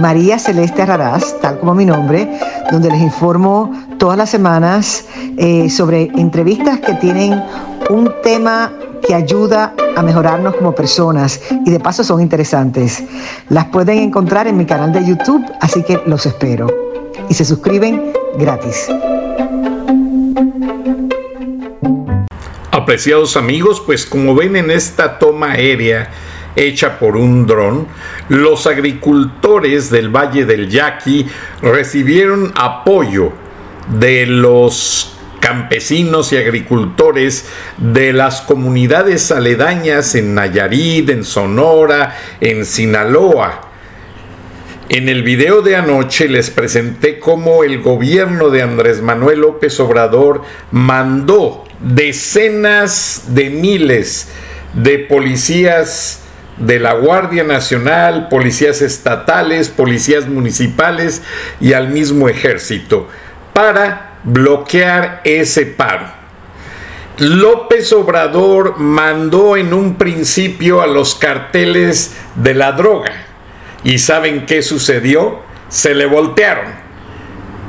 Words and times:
María 0.00 0.38
Celeste 0.38 0.84
Raraz, 0.86 1.38
tal 1.40 1.58
como 1.58 1.74
mi 1.74 1.84
nombre, 1.84 2.28
donde 2.70 2.90
les 2.90 3.00
informo 3.00 3.72
todas 3.98 4.16
las 4.16 4.30
semanas 4.30 5.04
eh, 5.36 5.68
sobre 5.68 6.04
entrevistas 6.16 6.80
que 6.80 6.94
tienen 6.94 7.42
un 7.90 8.10
tema 8.22 8.72
que 9.06 9.14
ayuda 9.14 9.74
a 9.96 10.02
mejorarnos 10.02 10.56
como 10.56 10.74
personas 10.74 11.40
y 11.66 11.70
de 11.70 11.78
paso 11.80 12.02
son 12.04 12.20
interesantes. 12.20 13.04
Las 13.48 13.66
pueden 13.66 13.98
encontrar 13.98 14.46
en 14.46 14.56
mi 14.56 14.64
canal 14.64 14.92
de 14.92 15.04
YouTube, 15.04 15.44
así 15.60 15.82
que 15.82 16.00
los 16.06 16.24
espero. 16.24 16.68
Y 17.28 17.34
se 17.34 17.44
suscriben 17.44 18.12
gratis. 18.38 18.88
Apreciados 22.70 23.36
amigos, 23.36 23.82
pues 23.84 24.06
como 24.06 24.34
ven 24.34 24.56
en 24.56 24.70
esta 24.70 25.18
toma 25.18 25.52
aérea 25.52 26.10
hecha 26.56 26.98
por 26.98 27.16
un 27.16 27.46
dron, 27.46 27.86
los 28.28 28.66
agricultores 28.66 29.90
del 29.90 30.08
Valle 30.08 30.44
del 30.44 30.68
Yaqui 30.68 31.26
recibieron 31.62 32.52
apoyo 32.56 33.32
de 33.98 34.26
los 34.26 35.16
campesinos 35.40 36.32
y 36.32 36.36
agricultores 36.36 37.46
de 37.76 38.12
las 38.12 38.42
comunidades 38.42 39.32
aledañas 39.32 40.14
en 40.14 40.34
Nayarit, 40.34 41.10
en 41.10 41.24
Sonora, 41.24 42.16
en 42.40 42.64
Sinaloa. 42.64 43.68
En 44.88 45.08
el 45.08 45.22
video 45.22 45.62
de 45.62 45.74
anoche 45.74 46.28
les 46.28 46.50
presenté 46.50 47.18
cómo 47.18 47.64
el 47.64 47.80
gobierno 47.80 48.50
de 48.50 48.62
Andrés 48.62 49.02
Manuel 49.02 49.40
López 49.40 49.80
Obrador 49.80 50.42
mandó 50.70 51.64
decenas 51.80 53.24
de 53.28 53.50
miles 53.50 54.28
de 54.74 54.98
policías 55.00 56.21
de 56.56 56.78
la 56.78 56.92
Guardia 56.94 57.44
Nacional, 57.44 58.28
policías 58.28 58.82
estatales, 58.82 59.68
policías 59.68 60.28
municipales 60.28 61.22
y 61.60 61.72
al 61.72 61.88
mismo 61.88 62.28
ejército 62.28 63.08
para 63.52 64.18
bloquear 64.24 65.20
ese 65.24 65.66
paro. 65.66 66.06
López 67.18 67.92
Obrador 67.92 68.78
mandó 68.78 69.56
en 69.56 69.74
un 69.74 69.96
principio 69.96 70.80
a 70.80 70.86
los 70.86 71.14
carteles 71.14 72.14
de 72.36 72.54
la 72.54 72.72
droga 72.72 73.12
y 73.84 73.98
¿saben 73.98 74.46
qué 74.46 74.62
sucedió? 74.62 75.40
Se 75.68 75.94
le 75.94 76.06
voltearon 76.06 76.81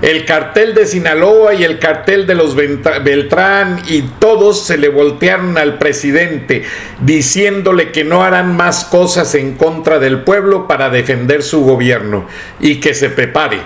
el 0.03 0.25
cartel 0.25 0.75
de 0.75 0.85
Sinaloa 0.85 1.53
y 1.53 1.63
el 1.63 1.79
cartel 1.79 2.27
de 2.27 2.35
los 2.35 2.55
Beltrán 2.55 3.81
y 3.87 4.01
todos 4.01 4.65
se 4.65 4.77
le 4.77 4.89
voltearon 4.89 5.57
al 5.57 5.77
presidente 5.77 6.63
diciéndole 6.99 7.93
que 7.93 8.03
no 8.03 8.21
harán 8.21 8.57
más 8.57 8.83
cosas 8.83 9.33
en 9.33 9.55
contra 9.55 9.99
del 9.99 10.23
pueblo 10.23 10.67
para 10.67 10.89
defender 10.89 11.41
su 11.41 11.63
gobierno 11.63 12.27
y 12.59 12.81
que 12.81 12.93
se 12.93 13.09
prepare 13.11 13.59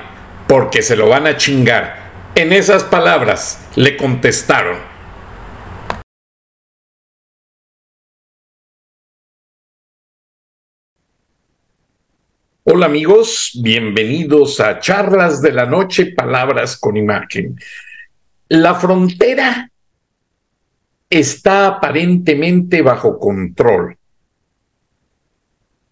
porque 0.46 0.84
se 0.84 0.96
lo 0.96 1.10
van 1.10 1.26
a 1.26 1.38
chingar. 1.38 2.12
En 2.36 2.54
esas 2.54 2.84
palabras 2.84 3.60
le 3.74 3.98
contestaron. 3.98 4.78
Hola 12.70 12.88
amigos, 12.88 13.58
bienvenidos 13.64 14.60
a 14.60 14.80
Charlas 14.82 15.42
de 15.42 15.54
la 15.54 15.66
Noche, 15.66 16.08
Palabras 16.08 16.76
con 16.76 16.98
Imagen. 16.98 17.56
La 18.50 18.76
frontera 18.76 19.72
está 21.10 21.68
aparentemente 21.68 22.82
bajo 22.82 23.20
control. 23.20 23.96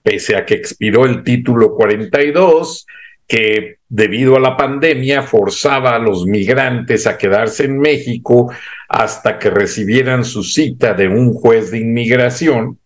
Pese 0.04 0.36
a 0.36 0.46
que 0.46 0.56
expiró 0.56 1.06
el 1.06 1.24
título 1.24 1.74
42, 1.76 2.86
que 3.26 3.78
debido 3.88 4.36
a 4.36 4.42
la 4.42 4.58
pandemia 4.58 5.22
forzaba 5.22 5.96
a 5.96 6.00
los 6.00 6.26
migrantes 6.26 7.08
a 7.08 7.18
quedarse 7.18 7.64
en 7.64 7.80
México 7.80 8.52
hasta 8.90 9.40
que 9.40 9.50
recibieran 9.50 10.26
su 10.26 10.44
cita 10.44 10.94
de 10.94 11.08
un 11.08 11.32
juez 11.32 11.72
de 11.72 11.78
inmigración, 11.78 12.78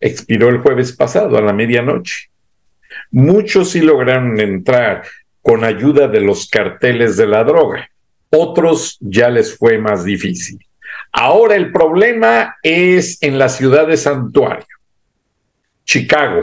expiró 0.00 0.48
el 0.48 0.60
jueves 0.60 0.96
pasado 0.96 1.36
a 1.36 1.42
la 1.42 1.52
medianoche. 1.52 2.30
Muchos 3.10 3.70
sí 3.70 3.80
lograron 3.80 4.38
entrar 4.40 5.02
con 5.42 5.64
ayuda 5.64 6.08
de 6.08 6.20
los 6.20 6.48
carteles 6.48 7.16
de 7.16 7.26
la 7.26 7.44
droga, 7.44 7.88
otros 8.30 8.98
ya 9.00 9.30
les 9.30 9.56
fue 9.56 9.78
más 9.78 10.04
difícil. 10.04 10.58
Ahora 11.12 11.54
el 11.54 11.72
problema 11.72 12.56
es 12.62 13.22
en 13.22 13.38
la 13.38 13.48
ciudad 13.48 13.86
de 13.86 13.96
Santuario, 13.96 14.66
Chicago, 15.84 16.42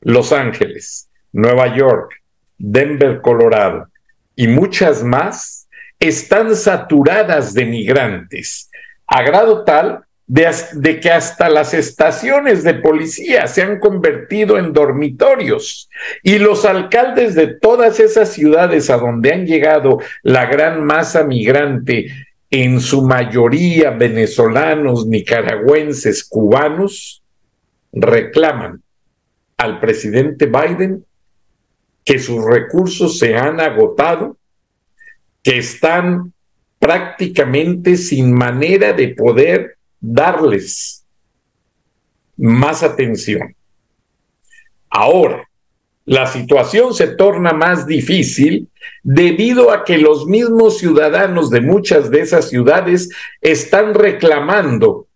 Los 0.00 0.32
Ángeles, 0.32 1.10
Nueva 1.32 1.76
York, 1.76 2.22
Denver, 2.56 3.20
Colorado 3.20 3.88
y 4.34 4.46
muchas 4.46 5.02
más 5.02 5.68
están 5.98 6.54
saturadas 6.54 7.54
de 7.54 7.64
migrantes, 7.64 8.70
a 9.06 9.22
grado 9.22 9.64
tal 9.64 10.04
de, 10.28 11.00
que 11.00 11.10
hasta 11.10 11.48
las 11.48 11.72
estaciones 11.72 12.62
de 12.62 12.74
policía 12.74 13.46
se 13.46 13.62
han 13.62 13.80
convertido 13.80 14.58
en 14.58 14.74
dormitorios 14.74 15.88
y 16.22 16.38
los 16.38 16.66
alcaldes 16.66 17.34
de 17.34 17.46
todas 17.46 17.98
esas 17.98 18.28
ciudades 18.28 18.90
a 18.90 18.98
donde 18.98 19.32
han 19.32 19.46
llegado 19.46 19.98
la 20.22 20.44
gran 20.44 20.84
masa 20.84 21.24
migrante, 21.24 22.08
en 22.50 22.80
su 22.80 23.02
mayoría 23.02 23.90
venezolanos, 23.90 25.06
nicaragüenses, 25.06 26.24
cubanos, 26.24 27.22
reclaman 27.92 28.82
al 29.56 29.80
presidente 29.80 30.46
Biden 30.46 31.04
que 32.04 32.18
sus 32.18 32.42
recursos 32.42 33.18
se 33.18 33.36
han 33.36 33.60
agotado, 33.60 34.38
que 35.42 35.58
están 35.58 36.32
prácticamente 36.78 37.96
sin 37.96 38.32
manera 38.32 38.94
de 38.94 39.08
poder 39.08 39.77
darles 40.00 41.04
más 42.36 42.82
atención. 42.82 43.54
Ahora, 44.90 45.48
la 46.04 46.26
situación 46.26 46.94
se 46.94 47.08
torna 47.08 47.52
más 47.52 47.86
difícil 47.86 48.68
debido 49.02 49.70
a 49.70 49.84
que 49.84 49.98
los 49.98 50.26
mismos 50.26 50.78
ciudadanos 50.78 51.50
de 51.50 51.60
muchas 51.60 52.10
de 52.10 52.20
esas 52.20 52.48
ciudades 52.48 53.10
están 53.42 53.92
reclamando 53.92 55.06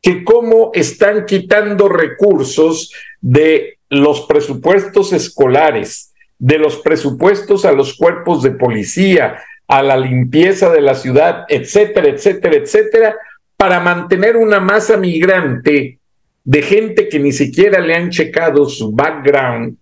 que 0.00 0.24
cómo 0.24 0.70
están 0.74 1.26
quitando 1.26 1.88
recursos 1.88 2.92
de 3.20 3.78
los 3.88 4.22
presupuestos 4.22 5.12
escolares, 5.12 6.12
de 6.38 6.58
los 6.58 6.78
presupuestos 6.78 7.64
a 7.64 7.72
los 7.72 7.94
cuerpos 7.94 8.42
de 8.42 8.52
policía, 8.52 9.42
a 9.68 9.82
la 9.82 9.96
limpieza 9.96 10.70
de 10.70 10.80
la 10.80 10.94
ciudad, 10.94 11.44
etcétera, 11.48 12.08
etcétera, 12.08 12.56
etcétera, 12.56 13.16
para 13.56 13.80
mantener 13.80 14.36
una 14.36 14.60
masa 14.60 14.96
migrante 14.96 15.98
de 16.44 16.62
gente 16.62 17.08
que 17.08 17.18
ni 17.18 17.32
siquiera 17.32 17.80
le 17.80 17.94
han 17.94 18.10
checado 18.10 18.68
su 18.68 18.92
background, 18.92 19.76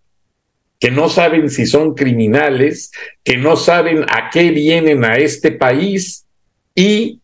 que 0.79 0.91
no 0.91 1.09
saben 1.09 1.51
si 1.51 1.67
son 1.67 1.95
criminales, 1.95 2.91
que 3.23 3.37
no 3.37 3.57
saben 3.57 4.05
a 4.05 4.31
qué 4.31 4.51
vienen 4.51 5.05
a 5.05 5.17
este 5.17 5.53
país 5.53 6.27
y 6.75 7.21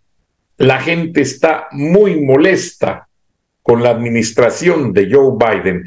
la 0.59 0.81
gente 0.81 1.21
está 1.21 1.69
muy 1.73 2.21
molesta 2.21 3.09
con 3.63 3.83
la 3.83 3.91
administración 3.91 4.93
de 4.93 5.11
Joe 5.11 5.37
Biden. 5.39 5.85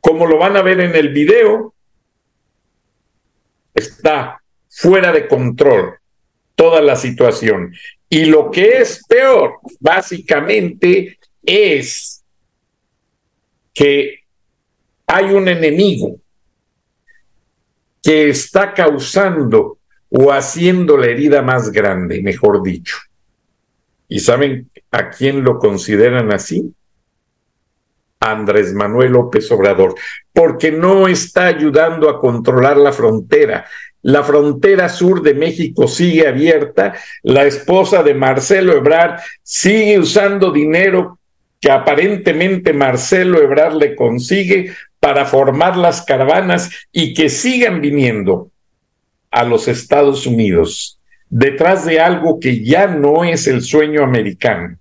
Como 0.00 0.26
lo 0.26 0.38
van 0.38 0.56
a 0.56 0.62
ver 0.62 0.80
en 0.80 0.94
el 0.94 1.08
video, 1.10 1.74
está 3.74 4.42
fuera 4.68 5.12
de 5.12 5.26
control 5.26 5.94
toda 6.54 6.80
la 6.80 6.96
situación. 6.96 7.74
Y 8.08 8.26
lo 8.26 8.50
que 8.50 8.80
es 8.80 9.04
peor, 9.06 9.54
básicamente, 9.80 11.18
es 11.44 12.22
que 13.74 14.20
hay 15.06 15.24
un 15.26 15.48
enemigo 15.48 16.16
que 18.02 18.28
está 18.28 18.72
causando 18.72 19.78
o 20.08 20.32
haciendo 20.32 20.96
la 20.96 21.06
herida 21.06 21.42
más 21.42 21.70
grande, 21.72 22.22
mejor 22.22 22.62
dicho. 22.62 22.96
¿Y 24.08 24.20
saben 24.20 24.70
a 24.92 25.10
quién 25.10 25.42
lo 25.42 25.58
consideran 25.58 26.32
así? 26.32 26.72
Andrés 28.20 28.72
Manuel 28.72 29.12
López 29.12 29.50
Obrador, 29.50 29.94
porque 30.32 30.72
no 30.72 31.08
está 31.08 31.46
ayudando 31.46 32.08
a 32.08 32.20
controlar 32.20 32.76
la 32.76 32.92
frontera. 32.92 33.66
La 34.06 34.22
frontera 34.22 34.88
sur 34.88 35.20
de 35.20 35.34
México 35.34 35.88
sigue 35.88 36.28
abierta. 36.28 36.94
La 37.24 37.44
esposa 37.44 38.04
de 38.04 38.14
Marcelo 38.14 38.72
Ebrard 38.76 39.18
sigue 39.42 39.98
usando 39.98 40.52
dinero 40.52 41.18
que 41.60 41.72
aparentemente 41.72 42.72
Marcelo 42.72 43.42
Ebrard 43.42 43.74
le 43.74 43.96
consigue 43.96 44.70
para 45.00 45.24
formar 45.24 45.76
las 45.76 46.02
caravanas 46.02 46.70
y 46.92 47.14
que 47.14 47.28
sigan 47.28 47.80
viniendo 47.80 48.52
a 49.32 49.42
los 49.42 49.66
Estados 49.66 50.24
Unidos 50.24 51.00
detrás 51.28 51.84
de 51.84 51.98
algo 51.98 52.38
que 52.38 52.62
ya 52.62 52.86
no 52.86 53.24
es 53.24 53.48
el 53.48 53.60
sueño 53.60 54.04
americano. 54.04 54.78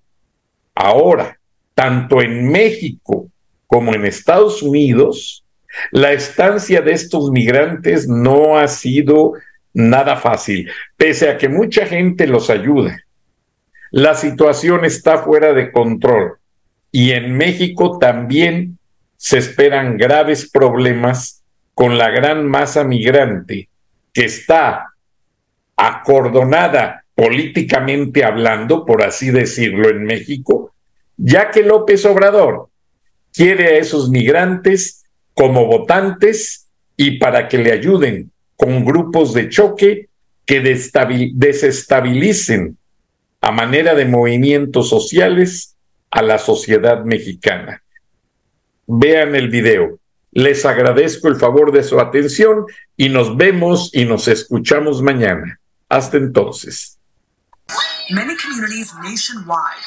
Ahora, 0.76 1.40
tanto 1.74 2.22
en 2.22 2.52
México 2.52 3.32
como 3.66 3.96
en 3.96 4.06
Estados 4.06 4.62
Unidos, 4.62 5.45
la 5.92 6.12
estancia 6.12 6.82
de 6.82 6.94
estos 6.94 7.32
migrantes 7.32 8.08
no 8.08 8.58
ha 8.58 8.68
sido 8.68 9.34
nada 9.74 10.16
fácil, 10.16 10.70
pese 10.98 11.30
a 11.30 11.38
que 11.38 11.50
mucha 11.50 11.86
gente 11.86 12.28
los 12.28 12.50
ayuda. 12.50 13.04
La 13.92 14.16
situación 14.16 14.86
está 14.86 15.20
fuera 15.20 15.54
de 15.54 15.72
control 15.72 16.38
y 16.92 17.12
en 17.12 17.36
México 17.36 17.98
también 18.00 18.78
se 19.18 19.38
esperan 19.38 19.98
graves 19.98 20.50
problemas 20.50 21.44
con 21.74 21.98
la 21.98 22.10
gran 22.10 22.46
masa 22.46 22.84
migrante 22.84 23.70
que 24.14 24.26
está 24.26 24.94
acordonada 25.76 27.04
políticamente 27.16 28.24
hablando, 28.24 28.86
por 28.86 29.04
así 29.04 29.32
decirlo, 29.32 29.90
en 29.90 30.04
México, 30.04 30.74
ya 31.18 31.52
que 31.52 31.64
López 31.64 32.06
Obrador 32.06 32.70
quiere 33.34 33.68
a 33.68 33.78
esos 33.78 34.10
migrantes 34.10 35.05
como 35.36 35.68
votantes 35.68 36.68
y 36.98 37.20
para 37.20 37.48
que 37.48 37.60
le 37.60 37.72
ayuden 37.72 38.32
con 38.56 38.84
grupos 38.84 39.34
de 39.34 39.50
choque 39.50 40.10
que 40.46 40.62
desestabilicen 40.62 42.78
a 43.42 43.52
manera 43.52 43.94
de 43.94 44.06
movimientos 44.06 44.90
sociales 44.90 45.76
a 46.10 46.22
la 46.22 46.40
sociedad 46.40 47.04
mexicana. 47.04 47.84
Vean 48.88 49.36
el 49.36 49.50
video. 49.50 50.00
Les 50.32 50.66
agradezco 50.66 51.28
el 51.28 51.36
favor 51.36 51.72
de 51.72 51.84
su 51.84 52.00
atención 52.00 52.66
y 52.98 53.10
nos 53.10 53.36
vemos 53.36 53.90
y 53.94 54.06
nos 54.06 54.28
escuchamos 54.28 55.02
mañana. 55.02 55.60
Hasta 55.90 56.18
entonces. 56.18 56.98
Many 58.10 58.36
communities 58.38 58.94
nationwide, 59.02 59.82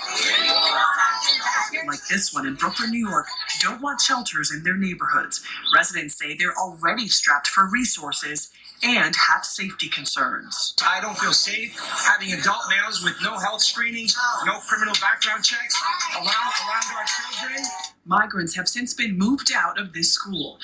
like 1.88 2.06
this 2.08 2.32
one 2.32 2.46
in 2.46 2.54
Brooklyn, 2.54 2.90
New 2.90 3.08
York, 3.08 3.26
don't 3.60 3.82
want 3.82 4.00
shelters 4.00 4.52
in 4.52 4.62
their 4.62 4.76
neighborhoods. 4.76 5.42
Residents 5.74 6.16
say 6.16 6.36
they're 6.36 6.56
already 6.56 7.08
strapped 7.08 7.48
for 7.48 7.68
resources 7.68 8.50
and 8.82 9.14
have 9.28 9.44
safety 9.44 9.88
concerns. 9.88 10.74
I 10.84 11.00
don't 11.00 11.18
feel 11.18 11.32
safe 11.32 11.76
having 12.06 12.32
adult 12.32 12.62
males 12.68 13.02
with 13.02 13.14
no 13.22 13.38
health 13.38 13.62
screenings, 13.62 14.16
no 14.46 14.58
criminal 14.60 14.94
background 15.00 15.44
checks 15.44 15.76
around, 16.14 16.26
around 16.26 16.96
our 16.96 17.04
children. 17.04 17.64
Migrants 18.06 18.54
have 18.56 18.68
since 18.68 18.94
been 18.94 19.18
moved 19.18 19.52
out 19.54 19.78
of 19.78 19.92
this 19.92 20.12
school. 20.12 20.58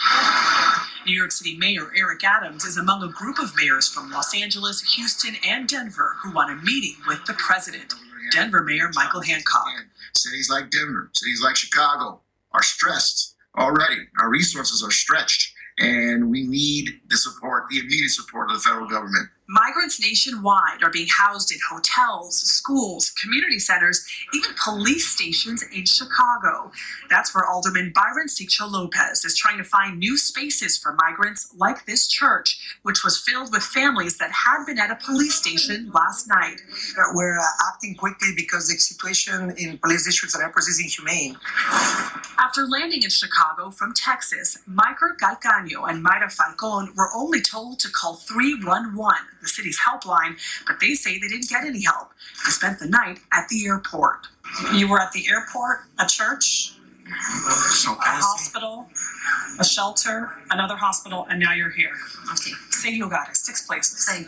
New 1.06 1.12
York 1.12 1.32
City 1.32 1.58
Mayor 1.58 1.92
Eric 1.96 2.24
Adams 2.24 2.64
is 2.64 2.76
among 2.76 3.02
a 3.02 3.08
group 3.08 3.38
of 3.38 3.54
mayors 3.56 3.88
from 3.88 4.10
Los 4.10 4.34
Angeles, 4.34 4.94
Houston, 4.94 5.34
and 5.46 5.68
Denver 5.68 6.16
who 6.22 6.32
want 6.32 6.50
a 6.50 6.64
meeting 6.64 6.96
with 7.06 7.24
the 7.26 7.34
president. 7.34 7.92
Denver 8.32 8.62
Mayor 8.62 8.90
Michael 8.94 9.20
Hancock. 9.20 9.86
Cities 10.16 10.48
like 10.50 10.70
Denver, 10.70 11.10
cities 11.12 11.42
like 11.42 11.56
Chicago 11.56 12.20
are 12.52 12.62
stressed 12.62 13.34
already. 13.58 13.98
Our 14.20 14.30
resources 14.30 14.82
are 14.82 14.90
stretched, 14.90 15.52
and 15.78 16.30
we 16.30 16.46
need 16.46 16.88
the 17.08 17.16
support, 17.16 17.64
the 17.70 17.80
immediate 17.80 18.10
support 18.10 18.50
of 18.50 18.56
the 18.56 18.62
federal 18.62 18.88
government. 18.88 19.28
Migrants 19.46 20.00
nationwide 20.00 20.82
are 20.82 20.90
being 20.90 21.08
housed 21.08 21.52
in 21.52 21.58
hotels, 21.70 22.38
schools, 22.38 23.10
community 23.10 23.58
centers, 23.58 24.06
even 24.32 24.50
police 24.62 25.06
stations 25.06 25.62
in 25.62 25.84
Chicago. 25.84 26.72
That's 27.10 27.34
where 27.34 27.44
Alderman 27.44 27.92
Byron 27.94 28.28
Sicho 28.28 28.70
Lopez 28.70 29.22
is 29.22 29.36
trying 29.36 29.58
to 29.58 29.64
find 29.64 29.98
new 29.98 30.16
spaces 30.16 30.78
for 30.78 30.94
migrants 30.94 31.52
like 31.58 31.84
this 31.84 32.08
church, 32.08 32.58
which 32.84 33.04
was 33.04 33.18
filled 33.18 33.52
with 33.52 33.62
families 33.62 34.16
that 34.16 34.30
had 34.30 34.64
been 34.64 34.78
at 34.78 34.90
a 34.90 34.96
police 34.96 35.34
station 35.34 35.90
last 35.92 36.26
night. 36.26 36.62
We're 37.12 37.38
uh, 37.38 37.44
acting 37.70 37.96
quickly 37.96 38.30
because 38.34 38.68
the 38.68 38.78
situation 38.78 39.54
in 39.58 39.76
police 39.76 40.06
districts 40.06 40.34
and 40.34 40.42
airports 40.42 40.68
is 40.68 40.80
inhumane. 40.80 41.36
After 42.38 42.66
landing 42.66 43.02
in 43.02 43.10
Chicago 43.10 43.70
from 43.70 43.92
Texas, 43.92 44.58
Micah 44.66 45.14
Galcaño 45.20 45.86
and 45.86 46.02
Mayra 46.02 46.32
Falcon 46.32 46.94
were 46.96 47.10
only 47.14 47.42
told 47.42 47.78
to 47.80 47.90
call 47.90 48.14
311 48.14 49.33
the 49.44 49.48
city's 49.48 49.78
helpline, 49.80 50.36
but 50.66 50.80
they 50.80 50.94
say 50.94 51.18
they 51.18 51.28
didn't 51.28 51.48
get 51.48 51.64
any 51.64 51.82
help. 51.82 52.10
They 52.44 52.50
spent 52.50 52.78
the 52.80 52.88
night 52.88 53.20
at 53.32 53.48
the 53.48 53.66
airport. 53.66 54.26
You 54.74 54.88
were 54.88 55.00
at 55.00 55.12
the 55.12 55.26
airport, 55.28 55.80
a 55.98 56.06
church, 56.06 56.74
a 57.06 57.10
hospital, 57.10 58.88
a 59.58 59.64
shelter, 59.64 60.30
another 60.50 60.76
hospital, 60.76 61.26
and 61.30 61.38
now 61.38 61.52
you're 61.52 61.70
here. 61.70 61.92
Okay. 62.32 62.52
Seis 62.70 62.98
lugares, 62.98 63.36
six 63.36 63.66
places. 63.66 64.04
Seis 64.04 64.26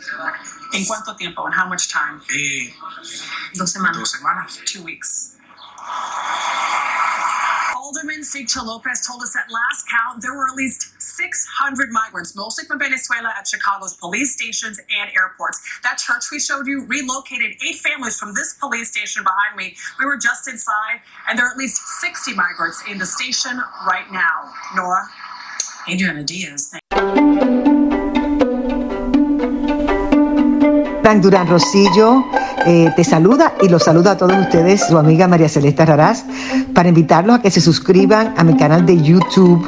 ¿En 0.73 0.83
cuánto 0.85 1.15
tiempo? 1.17 1.45
And 1.45 1.53
how 1.53 1.67
much 1.67 1.89
time? 1.89 2.21
Eh, 2.31 2.73
dos 3.55 3.73
semanas. 3.73 3.97
Dos 3.97 4.11
semanas. 4.13 4.61
Two 4.65 4.83
weeks. 4.83 5.35
Alderman 7.75 8.21
Sigcho 8.21 8.65
Lopez 8.65 9.05
told 9.07 9.23
us 9.23 9.35
at 9.35 9.49
last 9.49 9.87
count 9.89 10.21
there 10.21 10.33
were 10.33 10.47
at 10.49 10.55
least 10.55 10.96
600 11.17 11.89
migrants, 11.91 12.35
mostly 12.35 12.65
from 12.65 12.77
Venezuela, 12.77 13.33
at 13.37 13.47
Chicago's 13.47 13.95
police 13.95 14.33
stations 14.33 14.77
and 14.77 15.09
airports. 15.17 15.59
That 15.81 15.97
church 15.97 16.25
we 16.31 16.39
showed 16.39 16.67
you 16.67 16.85
relocated 16.85 17.57
eight 17.65 17.77
families 17.77 18.19
from 18.19 18.35
this 18.35 18.53
police 18.53 18.91
station 18.91 19.23
behind 19.23 19.57
me. 19.57 19.75
We 19.99 20.05
were 20.05 20.17
just 20.17 20.47
inside, 20.47 21.01
and 21.27 21.37
there 21.37 21.47
are 21.47 21.51
at 21.51 21.57
least 21.57 21.81
60 22.01 22.35
migrants 22.35 22.83
in 22.87 22.99
the 22.99 23.05
station 23.05 23.59
right 23.87 24.09
now. 24.11 24.53
Nora? 24.75 25.09
Adriana 25.89 26.23
Diaz. 26.23 26.77
Frank 31.01 31.23
Durán 31.23 31.47
Rosillo 31.47 32.25
eh, 32.65 32.91
te 32.95 33.03
saluda 33.05 33.53
y 33.61 33.69
los 33.69 33.83
saluda 33.83 34.11
a 34.11 34.17
todos 34.17 34.37
ustedes, 34.37 34.85
su 34.85 34.97
amiga 34.97 35.27
María 35.27 35.47
Celeste 35.47 35.85
Raraz, 35.85 36.25
para 36.73 36.89
invitarlos 36.89 37.39
a 37.39 37.41
que 37.41 37.49
se 37.49 37.61
suscriban 37.61 38.35
a 38.37 38.43
mi 38.43 38.57
canal 38.57 38.85
de 38.85 39.01
YouTube 39.01 39.67